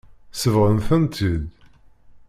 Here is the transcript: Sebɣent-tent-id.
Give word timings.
Sebɣent-tent-id. 0.41 1.45